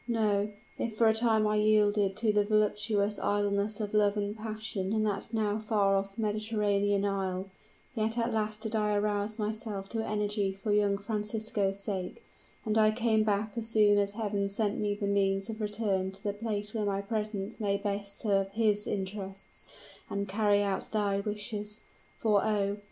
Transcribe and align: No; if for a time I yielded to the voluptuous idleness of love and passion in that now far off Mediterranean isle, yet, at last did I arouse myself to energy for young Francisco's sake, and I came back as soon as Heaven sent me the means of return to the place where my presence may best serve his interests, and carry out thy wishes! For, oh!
No; 0.07 0.49
if 0.79 0.97
for 0.97 1.07
a 1.07 1.13
time 1.13 1.45
I 1.45 1.57
yielded 1.57 2.15
to 2.17 2.33
the 2.33 2.43
voluptuous 2.43 3.19
idleness 3.19 3.79
of 3.79 3.93
love 3.93 4.17
and 4.17 4.35
passion 4.35 4.93
in 4.93 5.03
that 5.03 5.31
now 5.31 5.59
far 5.59 5.95
off 5.95 6.17
Mediterranean 6.17 7.05
isle, 7.05 7.51
yet, 7.93 8.17
at 8.17 8.33
last 8.33 8.61
did 8.61 8.75
I 8.75 8.95
arouse 8.95 9.37
myself 9.37 9.89
to 9.89 10.03
energy 10.03 10.53
for 10.53 10.71
young 10.71 10.97
Francisco's 10.97 11.79
sake, 11.79 12.23
and 12.65 12.79
I 12.79 12.89
came 12.89 13.23
back 13.23 13.55
as 13.59 13.69
soon 13.69 13.99
as 13.99 14.13
Heaven 14.13 14.49
sent 14.49 14.79
me 14.79 14.95
the 14.95 15.05
means 15.05 15.51
of 15.51 15.61
return 15.61 16.09
to 16.13 16.23
the 16.23 16.33
place 16.33 16.73
where 16.73 16.85
my 16.85 17.01
presence 17.01 17.59
may 17.59 17.77
best 17.77 18.17
serve 18.17 18.49
his 18.53 18.87
interests, 18.87 19.67
and 20.09 20.27
carry 20.27 20.63
out 20.63 20.89
thy 20.91 21.19
wishes! 21.19 21.81
For, 22.17 22.43
oh! 22.43 22.77